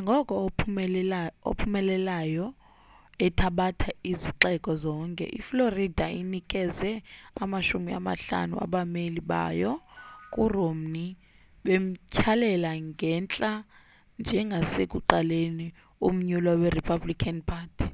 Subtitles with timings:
[0.00, 0.34] njengoko
[1.56, 2.46] ophumelelayo
[3.26, 6.90] ethabatha izixeko zonke i-florida inikeze
[7.42, 9.72] amashumi amahlanu abameli bayo
[10.32, 11.10] ku romney
[11.64, 13.52] bemthyalela ngentla
[14.20, 15.66] njengosekuqaleni
[16.06, 17.86] umnyulwa we-republican party